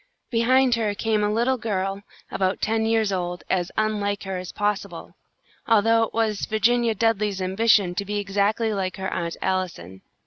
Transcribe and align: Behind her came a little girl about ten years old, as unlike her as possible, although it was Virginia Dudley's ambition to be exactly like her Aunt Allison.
Behind 0.31 0.73
her 0.73 0.95
came 0.95 1.23
a 1.23 1.31
little 1.31 1.59
girl 1.59 2.01
about 2.31 2.59
ten 2.59 2.87
years 2.87 3.11
old, 3.11 3.43
as 3.51 3.71
unlike 3.77 4.23
her 4.23 4.37
as 4.39 4.51
possible, 4.51 5.13
although 5.67 6.01
it 6.01 6.11
was 6.15 6.47
Virginia 6.47 6.95
Dudley's 6.95 7.39
ambition 7.39 7.93
to 7.93 8.03
be 8.03 8.17
exactly 8.17 8.73
like 8.73 8.97
her 8.97 9.13
Aunt 9.13 9.37
Allison. 9.43 10.01